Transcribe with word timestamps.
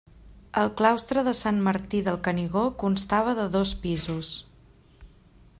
El 0.61 0.71
claustre 0.79 1.23
de 1.27 1.33
Sant 1.41 1.59
Martí 1.67 2.01
del 2.09 2.19
Canigó 2.29 2.65
constava 2.85 3.39
de 3.41 3.47
dos 3.59 3.75
pisos. 3.85 4.37